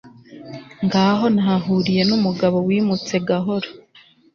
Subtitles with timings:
[0.85, 3.67] Ngaho nahahuriye numugabo wimutse gahoro